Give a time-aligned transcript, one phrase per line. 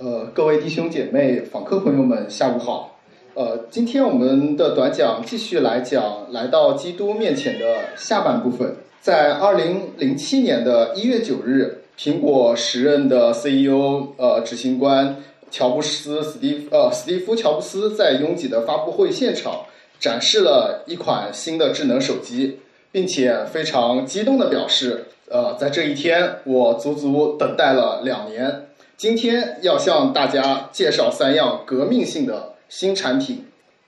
[0.00, 3.00] 呃，各位弟兄姐妹、访客朋友们，下午好。
[3.34, 8.76] 呃，今天我们的短讲继续来讲来到基督面前的下半部分。
[9.00, 15.16] 在二零零七年的一月九日，苹果时任的 CEO 呃执行官
[15.50, 19.64] 乔布斯史蒂呃史蒂夫乔布斯在拥挤的发布会现场
[19.98, 22.60] 展示了一款新的智能手机，
[22.92, 28.67] 并且非常激动地表示，呃，在这一天我足足等待了两年。
[28.98, 33.46] 今天要向大家介绍三样革命性的新产品，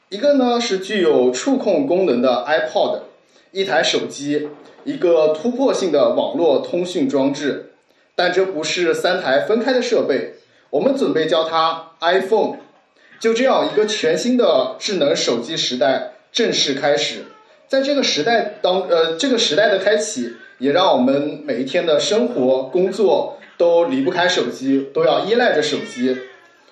[0.09, 3.01] 一个呢是具有触控功能的 iPod，
[3.51, 4.49] 一台手机，
[4.85, 7.73] 一个突破性的网络通讯装置，
[8.15, 10.35] 但这不是三台分开的设备，
[10.71, 12.59] 我们准备叫它 iPhone。
[13.19, 17.25] 就这样，一个全新的智能手机时代正式开始。
[17.67, 23.39] 在这个时代当呃这个时代的开启，也让我们每一天的生活工作。
[23.61, 26.17] 都离不开手机，都要依赖着手机，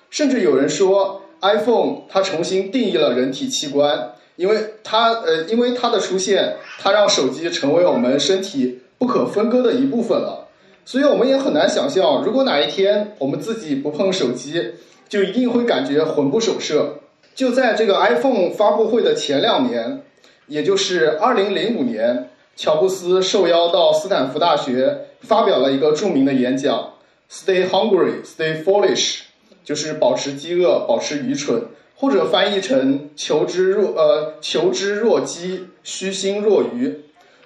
[0.09, 10.47] 甚至有人说，iPhone 它重新定义了人体器官，因为它呃，因为它的出现，它让手机成为我们身体不可分割的一部分了。
[10.83, 14.71] 所以我们也很难想象，如果哪一天我们自己不碰手机，
[15.07, 16.95] 就一定会感觉魂不守舍。
[17.35, 20.01] 就在这个 iPhone 发布会的前两年，
[20.47, 22.29] 也就是2005年。
[22.55, 26.93] 乔布斯受邀到斯坦福大学发表了一个著名的演讲
[27.29, 29.21] ：“Stay hungry, stay foolish”，
[29.63, 31.63] 就是保持饥饿，保持愚蠢，
[31.95, 37.01] 或者翻译成“求知若呃求知若饥，虚心若愚”。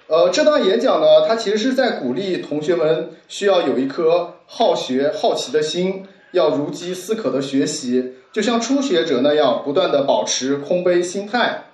[0.06, 11.64] 呃，这段演讲呢，它其实是在鼓励同学们需要有一颗好学好奇的心，要如饥似渴的学习，就像初学者那样，不断的保持空杯心态。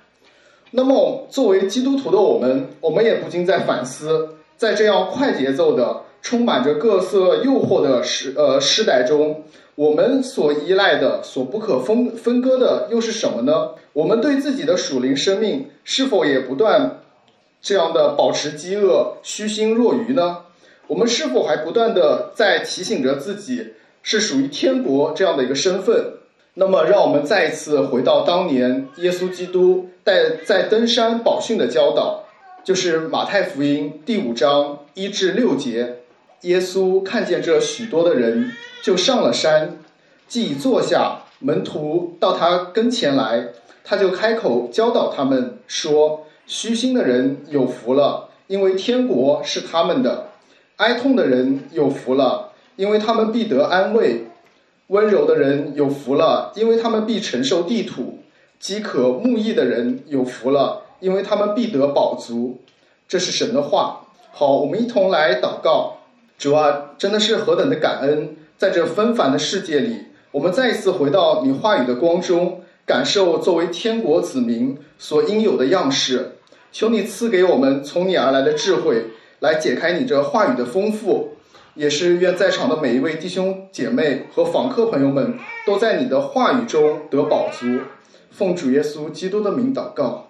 [0.71, 9.43] 那么，作为基督徒的我们，我们也不禁在反思，在这样快节奏的、充满着各色诱惑的时呃时代中，
[9.75, 13.71] 我们所依赖的、所不可分分割的又是什么呢？
[13.95, 17.01] 我们对自己的属灵生命是否也不断
[17.63, 20.41] 这样的保持饥饿、虚心若愚呢？
[20.89, 23.69] 我们是否还不断的在提醒着自己
[24.03, 26.13] 是属于天国这样的一个身份？
[26.53, 32.25] 那么，让我们再一次回到当年耶稣基督在在登山宝训的教导，
[32.63, 35.97] 就是马太福音第五章一至六节。
[36.43, 39.79] 耶稣看见这许多的人，就上了山，
[40.29, 43.49] 既已坐下，门徒到他跟前来，
[43.83, 50.27] 他就开口教导他们说：“虚心的人有福了，因为天国是他们的；
[50.77, 54.27] 哀痛的人有福了，因为他们必得安慰。”
[54.89, 58.19] 温柔的人有福了，因为他们必承受地土；
[58.59, 62.61] 饥渴慕义的人有福了，因为他们必得饱足。
[63.09, 64.07] 这是神的话。
[64.33, 65.97] 好，我们一同来祷告。
[66.39, 76.37] 主啊，真的是何等的感恩，在这纷繁的世界里，我们再一次回到你话语的光中，感受作为天国子民所应有的样式。
[76.73, 79.07] 求你赐给我们从你而来的智慧，
[79.41, 81.33] 来解开你这话语的丰富。
[81.75, 87.67] 也是愿在场的每一位弟兄姐妹和访客朋友们，都在你的话语中得饱足。
[88.31, 90.30] 奉主耶稣基督的名祷告。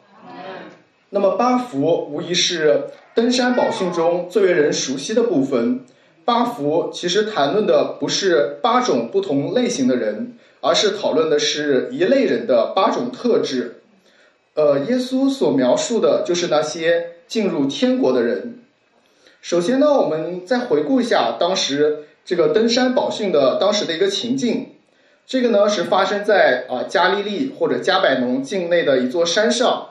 [1.13, 2.85] 那么八福无疑是
[3.15, 5.85] 登山宝训中最为人熟悉的部分。
[6.25, 13.83] 八福其实谈论的不是八种不同类型的人，而是讨论的是一类人的八种特质。
[14.55, 18.61] 呃，耶稣所描述的就是那些进入天国的人。
[19.41, 24.75] 首先呢，我们再回顾一下当时这个登山宝训的当时的一个情境。
[25.27, 29.90] 这个呢是发生在啊加利利或者加百农境内的一座山上。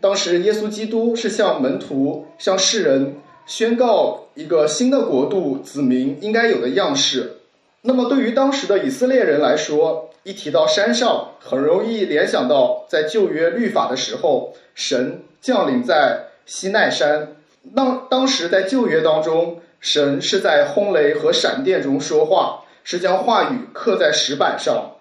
[0.00, 7.38] 当时耶稣基督是向门徒、向世人宣告一个新的国度子民应该有的样式。
[7.82, 17.36] 那么对于当时的以色列人来说，一提到山上，很容易联想到在旧约律法的时候，神降临在西奈山。
[17.74, 24.96] 当当时在旧约当中，神是在轰雷和闪电中说话，是将话语刻在石板上。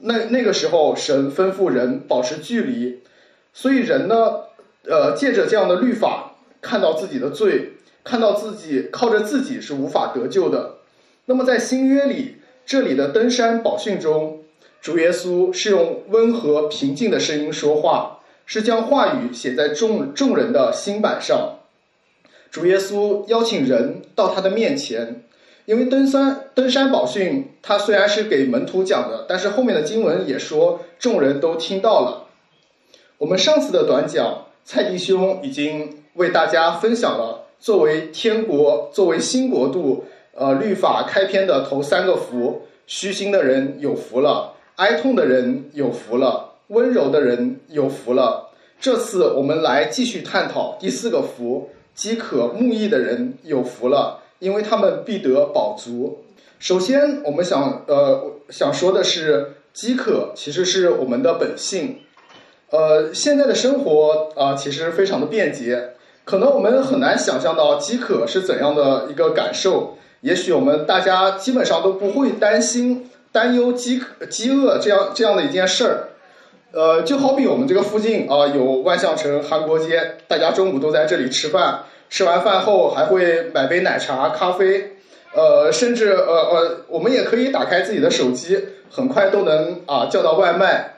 [0.00, 3.00] 那那个时候，神吩咐人保持距离，
[3.52, 4.40] 所以人呢，
[4.84, 7.72] 呃，借着这样的律法，看到自己的罪，
[8.02, 10.76] 看到自己靠着自己是无法得救的。
[11.26, 14.40] 那么在新约里，这里的登山宝训中，
[14.80, 21.58] 主耶稣是用温和平静的声音说话，是将话语写在众众人的心板上。
[22.50, 25.22] 主耶稣邀请人到他的面前，
[25.66, 32.21] 因为登山登山宝训，他虽然是给门徒讲的，但是后面的经文也说众人都听到了。
[33.22, 40.04] 我们上次的短讲，蔡弟兄已经为大家分享了作为天国、作为新国度，
[40.34, 48.48] 呃，律法开篇的头三个福，虚心的人有福了，哀痛的人有福了，温柔的人有福了。
[48.80, 56.24] 这次我们来继续探讨第四个福：饥渴慕义的人有福了，因为他们必得饱足。
[56.58, 61.98] 首先，我们想呃想说的是，饥渴其实是我们的本性。
[62.72, 65.90] 呃，现在的生活啊，其实非常的便捷，
[66.24, 69.98] 可能我们很难想象到饥渴是怎样的一个感受。
[70.22, 76.08] 也许我们大家基本上都不会担心、担忧饥、饥饿这样这样的一件事儿。
[76.72, 84.92] 呃，就好比我们这个附近啊，有万象城、韩国街，大家中午都在这里吃饭，吃完饭后还会买杯奶茶、咖啡，
[85.34, 88.58] 呃，甚至呃呃，我们也可以打开自己的手机，
[88.90, 90.94] 很快都能啊叫到外卖。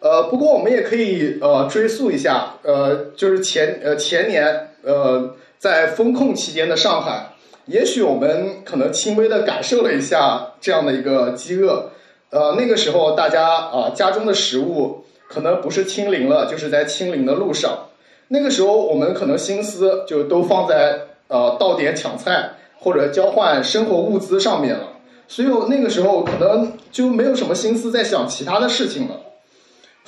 [0.00, 7.34] 呃，不过我们也可以呃追溯一下，呃，就是前呃前年呃在封控期间的上海，
[7.66, 11.90] 也许我们可能轻微的感受了一下这样的一个饥饿。
[12.30, 15.04] 呃，那个时候大家啊家中的食物。
[15.32, 17.86] 可能不是清零了，就是在清零的路上。
[18.26, 22.50] 那个时候，我们可能心思就都放在呃到点抢菜
[22.80, 24.88] 或者交换生活物资上面了，
[25.28, 29.20] 所以那个时候可能就没有什么心思在想其他的事情了。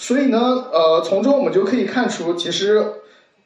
[0.02, 2.84] 所以呢，呃，从中我们就可以看出，其实，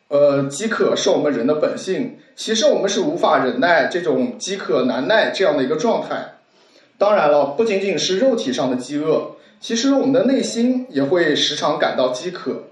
[0.08, 6.38] 呃，饥渴是我们人的本性，其实我们是无法忍耐这种饥渴难耐这样的一个状态。
[6.96, 9.32] 当然了，不仅仅是肉体上的饥饿。
[9.60, 12.62] 其实我们的内心也会时常感到饥渴。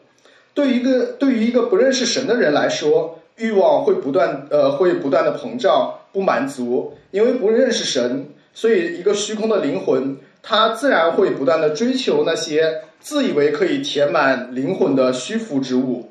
[0.54, 10.16] 对于一个对于一个不认识神的人来说，欲望会不断呃会不断的膨胀，不满足，因为不认识神，所以一个虚空的灵魂，
[10.46, 16.10] 他自然会不断的追求那些自以为可以填满灵魂的虚浮之物。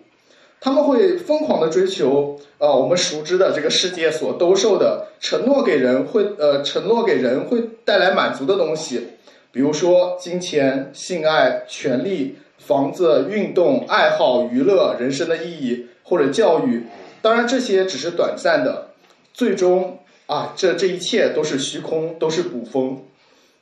[0.59, 9.09] 他们会疯狂的追求呃我们熟知的这个世界所兜售的承诺给人会呃承诺给人会带来满足的东西。
[9.51, 16.83] 比如说，金钱、性爱、权利、房子、运动、爱好、娱乐、人生的意义或者教育，
[17.21, 18.87] 当然这些只是短暂的，
[19.31, 23.03] 最终啊，这这一切都是虚空，都是捕风。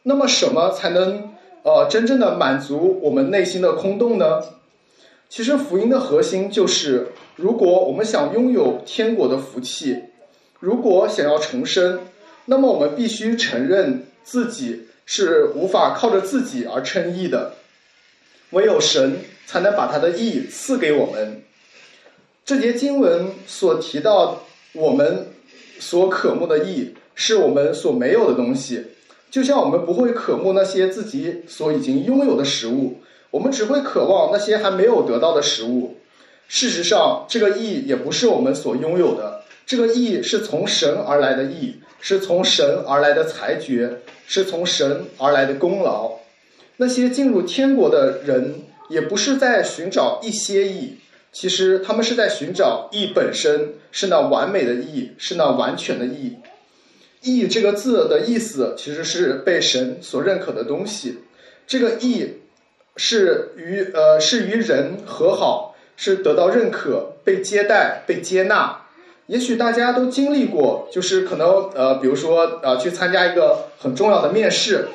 [0.03, 1.31] 那么，什么才能
[1.63, 4.41] 呃真正的满足我们内心的空洞呢？
[5.29, 10.03] 其实，福音的核心就是，如果我们想拥有天国的福气，
[10.59, 12.01] 如果想要重生，
[12.45, 14.87] 那么我们必须承认自己。
[15.03, 17.55] 是无法靠着自己而称义的，
[18.51, 21.41] 唯有神才能把他的义赐给我们。
[22.45, 25.27] 这节经文所提到我们
[25.79, 28.85] 所渴慕的义，是我们所没有的东西。
[29.31, 32.99] 就像我们不会渴慕那些自己所已经拥有的食物，
[33.31, 35.97] 我们只会渴望那些还没有得到的食物。
[36.47, 39.41] 事实上，这个义也不是我们所拥有的。
[39.65, 44.01] 这个义是从神而来的义，是从神而来的裁决。
[44.27, 46.13] 是从神而来的功劳。
[46.77, 50.99] 那些进入天国的人，也不是在寻找一些义，
[51.33, 56.37] 其实他们是在寻找义本身，是那完美的义，是那完全的义。
[57.21, 61.19] 义这个字的意思，其实是被神所认可的东西。
[61.67, 62.41] 这个义
[62.97, 68.77] 是与呃是与人和好，是得到认可、被接待、被接纳。
[69.27, 74.87] 也许大家都经历过，就是可能呃，比如说呃，去参加一个很重要的面试，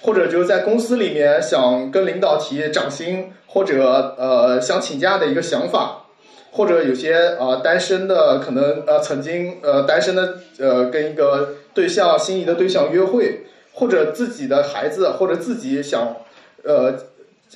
[0.00, 6.06] 或者就是在公司里面想跟领导提涨薪，或者呃想请假的一个想法，
[6.52, 16.16] 或者有些呃单身的可能呃曾经呃单身的呃跟一个对象心仪的对象约会，或者自己的孩子或者自己想
[16.62, 16.94] 呃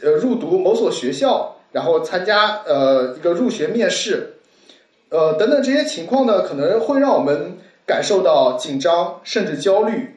[0.03, 4.35] 呃入读某所学校，然后参加呃一个入学面试。
[5.11, 7.57] 呃，等等这些情况呢，可能会让我们
[7.87, 10.17] 感受到紧张甚至焦虑。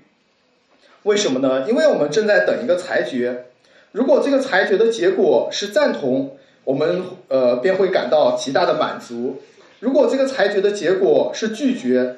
[1.03, 1.65] 为什么呢？
[1.70, 3.46] 因为我们正在等一个裁决。
[3.93, 9.39] 如果这个裁决的结果是赞同，我们呃便会感到极大的满足；
[9.79, 12.17] 如果这个裁决的结果是拒绝，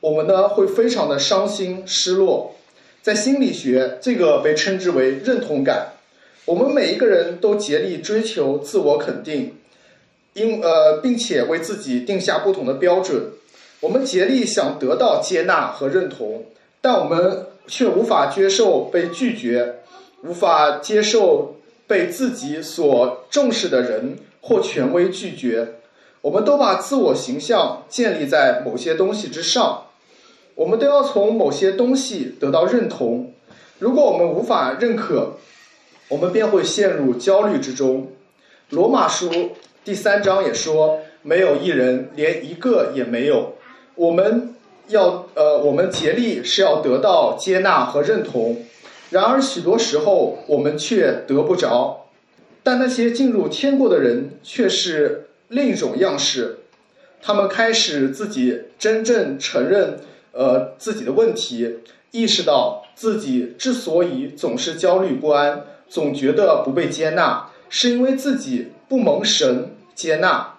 [0.00, 2.54] 我们呢会非常的伤心失落。
[3.02, 5.92] 在心理学，这个被称之为认同感。
[6.44, 9.56] 我们每一个人都竭力追求自我肯定。
[10.32, 13.32] 因呃，并且为自己定下不同的标准，
[13.80, 16.44] 我们竭力想得到接纳和认同，
[16.80, 19.80] 但我们却无法接受被拒绝，
[20.22, 21.56] 无法接受
[21.88, 25.74] 被自己所重视的人或权威拒绝。
[26.20, 29.88] 我们都把自我形象建立在某些东西之上，
[30.60, 33.32] 我们都要从某些东西得到认同。
[33.78, 35.38] 如果我们无法认可，
[36.08, 38.12] 我们便会陷入焦虑之中。
[38.68, 39.52] 罗马书。
[39.82, 43.54] 第三章也说，没有一人，连一个也没有。
[43.94, 44.54] 我们
[44.88, 48.66] 要呃，我们竭力是要得到接纳和认同，
[49.08, 52.08] 然而许多时候我们却得不着。
[52.62, 56.58] 但那些进入天国的人却是另一种样式，
[57.22, 60.00] 他们开始自己真正承认，
[60.32, 61.78] 呃，自己的问题，
[62.10, 70.54] 意识到自己之所以总是焦虑不安，总觉得不被接纳，是因为自己不蒙神接纳。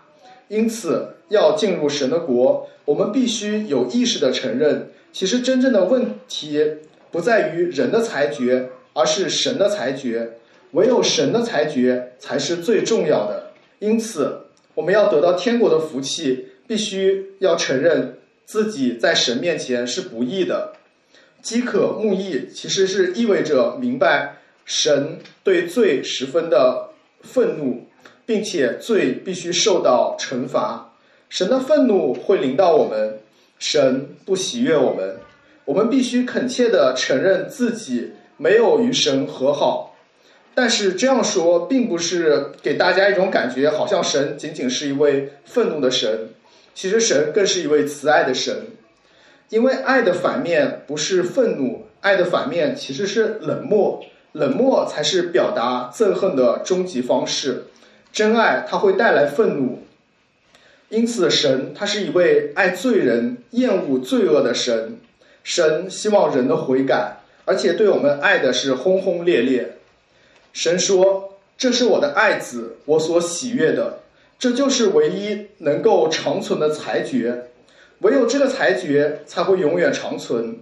[0.50, 6.62] 因此，要进入神的国，我们必须有意识的承认，其实真正的问题
[7.10, 10.34] 不在于人的裁决，而是神的裁决。
[10.72, 13.52] 唯有神的裁决才是最重要的。
[13.80, 18.18] 因此，我们要得到天国的福气，必须要承认
[18.52, 20.74] 自己在神面前是不义的。
[21.42, 26.90] 饥渴慕义，其实是意味着明白神对罪十分的
[27.22, 27.88] 愤怒，
[28.26, 30.94] 并且罪必须受到惩罚。
[31.30, 33.20] 神的愤怒会临到我们，
[33.58, 35.20] 神不喜悦我们，
[35.64, 39.96] 我们必须恳切地承认自己没有与神和好。
[40.54, 46.32] 但是这样说，并不是给大家一种感觉，好像神仅仅是一位愤怒的神。
[46.74, 48.68] 其实神更是一位慈爱的神，
[49.50, 57.66] 因为爱的反面不是愤怒，爱的反面其实是冷漠，冷漠才是表达憎恨的终极方式。
[58.12, 59.84] 真爱它会带来愤怒，
[60.90, 64.98] 因此神他是一位爱罪人、厌恶罪恶的神。
[65.44, 69.78] 神希望人的悔改，而且对我们爱的是轰轰烈烈。
[70.54, 74.01] 神说：“这是我的爱子，我所喜悦的。
[74.42, 77.52] 这就是唯一能够长存的裁决，
[78.00, 80.58] 唯有这个裁决才会永远长存。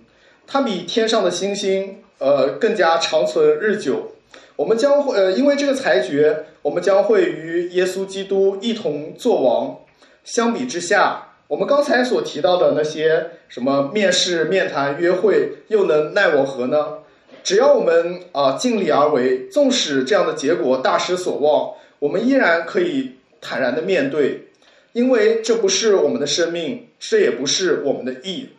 [0.45, 4.11] 它比天上的星星，呃，更加长存日久。
[4.57, 9.77] 我们将会，呃，因为这个裁决，我们将会与耶稣基督一同作王。
[10.25, 16.97] 相比之下，我们刚才所提到的那些什么面试、面谈、约会，又能奈我何呢？”
[17.41, 24.47] 只要我们啊尽力而为，纵使这样的结果大失所望，我们依然可以坦然的面对，
[24.93, 28.49] 因为这不是我们的生命，这也不是我们的意。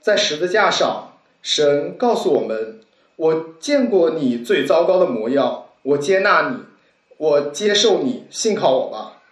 [0.00, 2.80] 在十字架上，神告诉我们
[3.16, 6.58] ：“我见过你最糟糕的模样，我接纳你，
[7.16, 9.22] 我接受你，信靠我吧。”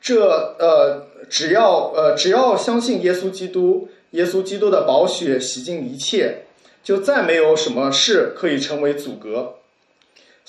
[0.00, 6.44] 这呃，只要呃，只要相信耶稣基督，耶稣基督的宝血洗净一切。
[6.82, 9.56] 就再没有什么事可以成为阻隔，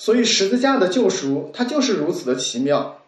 [0.04, 3.04] 所以十字架的救赎它就是如此的奇妙。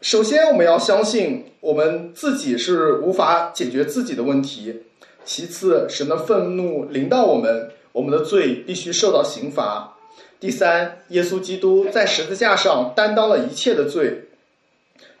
[0.00, 4.82] 首先，我们要相信我们自己是无法解决自己的问题；
[5.24, 9.96] 其次，神的愤怒临到我们，我们的罪必须受到刑罚；
[10.40, 14.24] 第三，耶稣基督在十字架上担当了一切的罪；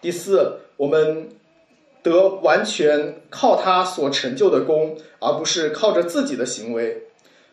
[0.00, 1.28] 第四，我们。
[2.02, 7.04] 得完全靠他所成就的功，而不是靠着自己的行为。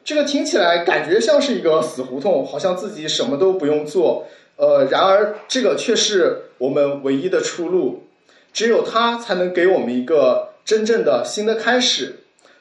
[0.04, 4.26] 这个听起来感觉像是一个死胡同，好像自己什么都不用做。
[4.56, 8.04] 呃，然而这个却是我们唯一的出路。
[8.52, 12.16] 只有它才能给我们一个真正的新的开始。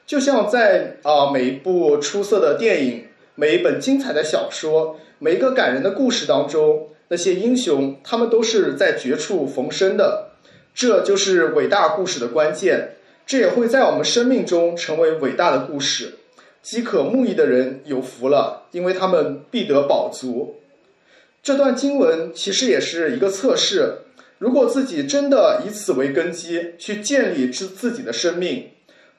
[0.05, 10.29] 就像在啊每一部出色的电影、每一本精彩的小说、每一个感人的故事当中，那些英雄他们都是在绝处逢生的。
[10.75, 12.91] 这就是伟大故事的关键，
[13.25, 16.18] 这也会在我们生命中成为伟大的故事。
[16.61, 20.55] 饥渴慕义的人有福了，因为他们必得饱足。
[21.41, 23.99] 这段经文其实也是一个测试：
[24.37, 28.71] 如果自己真的以此为根基去建立自自己的生命，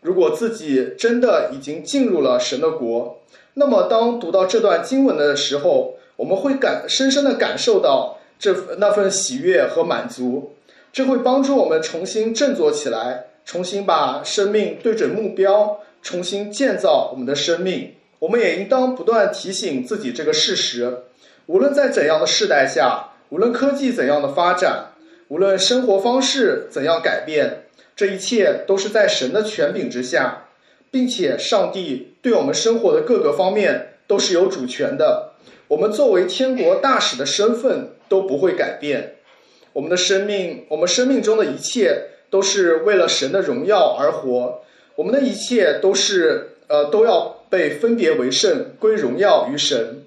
[0.02, 3.20] 如果自己真的已经进入了神的国，
[3.54, 10.52] 那么当读到这段经文的时候，我们会感深深的感受到这那份喜悦和满足。
[10.92, 17.94] 这会帮助我们重新振作起来，重新把生命对准目标，重新建造我们的生命。
[18.18, 21.04] 我们也应当不断提醒自己这个事实：
[21.46, 24.92] 无论在怎样的世代下，无论科技怎样的发展，
[25.28, 27.64] 无论生活方式怎样改变，
[27.96, 30.48] 这一切都是在神的权柄之下，
[30.90, 35.32] 并且上帝对我们生活的各个方面都是有主权的。
[35.68, 39.14] 我们作为天国大使的身份都不会改变。
[39.72, 44.62] 我们的生命，我们生命中的一切都是为了神的荣耀而活。
[45.00, 50.02] 我们的一切都是呃，都要被分别为圣，归荣耀于神。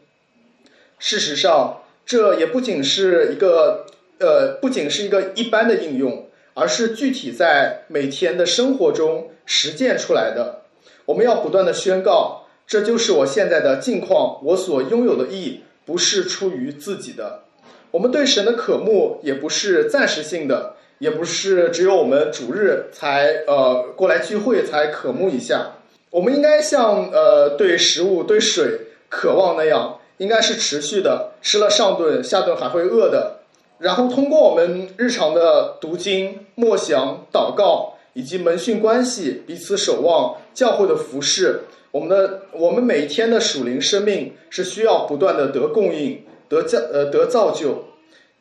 [1.00, 3.88] 事实上，这也不仅是一个
[4.20, 10.62] 呃，不仅是一个一般的应用，而是具体在每天的生活中实践出来的。
[11.06, 17.46] 我们要不断的宣告，这就是我现在的境况，我所拥有的义不是出于自己的。
[17.90, 25.74] 我们对神的渴慕也不是暂时性的，也不是只有我们主日才呃过来聚会才渴慕一下。
[26.10, 28.80] 我们应该像呃对食物、对水
[29.10, 33.42] 渴望那样，应该是持续的，吃了上顿下顿还会饿的。
[33.80, 47.90] 然后通过我们日常的读经、默想、祷告，以及门训关系、彼此守望、教会的服饰，我们的我们每天的属灵生命是需要不断的得供应、得造呃得造就，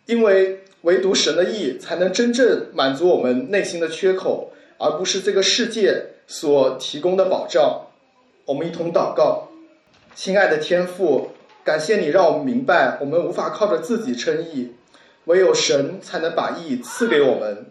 [0.06, 7.86] 因为唯独神的意才能真正满足我们内心的缺口，而不是这个世界所提供的保障。
[8.44, 9.48] 我们一同祷告，
[10.14, 11.30] 亲爱的天父，
[11.62, 14.72] 感谢你让我们明白，我们无法靠着自己称义。
[15.26, 17.66] 唯有神才能把义赐给我们，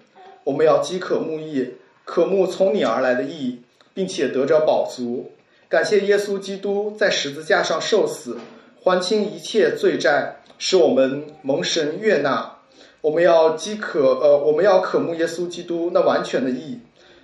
[0.45, 1.73] 我们要饥渴慕义，
[2.05, 3.61] 渴慕从你而来的义，
[3.93, 5.33] 并且得着饱足。
[5.67, 8.37] 感谢耶稣基督在十字架上受死，
[8.81, 12.59] 还清一切罪债，使我们蒙神悦纳。
[13.01, 16.79] 我们要饥渴，呃，我们要渴慕耶稣基督那完全的意义。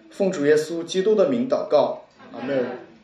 [0.09, 2.86] 奉主耶稣基督的名祷告，阿门。